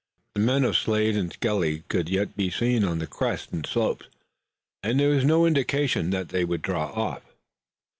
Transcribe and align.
But 0.33 0.39
the 0.41 0.45
men 0.47 0.63
of 0.63 0.75
Slade 0.77 1.15
and 1.15 1.31
Skelly 1.31 1.83
could 1.87 2.09
yet 2.09 2.35
be 2.35 2.49
seen 2.49 2.83
on 2.83 2.97
the 2.97 3.05
crests 3.05 3.53
and 3.53 3.63
slopes, 3.63 4.07
and 4.81 4.99
there 4.99 5.09
was 5.09 5.23
no 5.23 5.45
indication 5.45 6.09
that 6.09 6.29
they 6.29 6.43
would 6.43 6.63
draw 6.63 6.87
off. 6.87 7.21